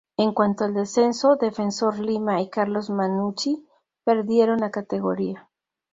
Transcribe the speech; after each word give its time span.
En 0.17 0.33
cuanto 0.33 0.63
al 0.63 0.73
descenso, 0.73 1.35
Defensor 1.35 1.99
Lima 1.99 2.41
y 2.41 2.49
Carlos 2.49 2.89
Mannucci 2.89 3.67
perdieron 4.03 4.57
la 4.57 4.71
categoría. 4.71 5.47